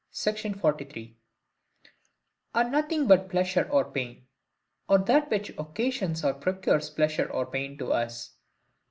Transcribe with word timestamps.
Section 0.09 0.55
43,) 0.55 1.13
are 2.55 2.67
nothing 2.71 3.05
but 3.05 3.29
pleasure 3.29 3.69
or 3.71 3.85
pain, 3.91 4.25
or 4.89 4.97
that 4.97 5.29
which 5.29 5.51
occasions 5.59 6.23
or 6.25 6.33
procures 6.33 6.89
pleasure 6.89 7.29
or 7.31 7.45
pain 7.45 7.77
to 7.77 7.93
us. 7.93 8.31